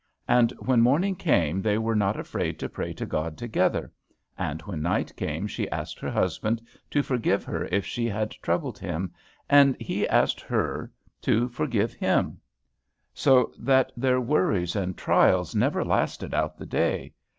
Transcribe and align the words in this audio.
And 0.27 0.49
when 0.53 0.81
morning 0.81 1.15
came 1.15 1.61
they 1.61 1.77
were 1.77 1.93
not 1.95 2.19
afraid 2.19 2.57
to 2.57 2.67
pray 2.67 2.91
to 2.93 3.05
God 3.05 3.37
together, 3.37 3.91
and 4.35 4.59
when 4.63 4.81
night 4.81 5.15
came 5.15 5.45
she 5.45 5.69
asked 5.69 5.99
her 5.99 6.09
husband 6.09 6.59
to 6.89 7.03
forgive 7.03 7.43
her 7.43 7.65
if 7.65 7.85
she 7.85 8.07
had 8.07 8.31
troubled 8.41 8.79
him, 8.79 9.13
and 9.47 9.79
he 9.79 10.07
asked 10.07 10.41
her 10.41 10.91
to 11.21 11.47
forgive 11.49 11.93
him, 11.93 12.41
so 13.13 13.53
that 13.59 13.91
their 13.95 14.19
worries 14.19 14.75
and 14.75 14.97
trials 14.97 15.53
never 15.53 15.85
lasted 15.85 16.33
out 16.33 16.57
the 16.57 16.65
day. 16.65 17.13